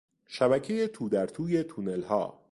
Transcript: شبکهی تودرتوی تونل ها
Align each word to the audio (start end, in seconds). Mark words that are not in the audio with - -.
شبکهی 0.27 0.87
تودرتوی 0.87 1.63
تونل 1.63 2.01
ها 2.03 2.39